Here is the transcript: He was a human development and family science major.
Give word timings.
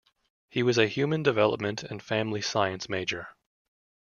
He 0.49 0.63
was 0.63 0.79
a 0.79 0.87
human 0.87 1.21
development 1.21 1.83
and 1.83 2.01
family 2.01 2.41
science 2.41 2.89
major. 2.89 3.27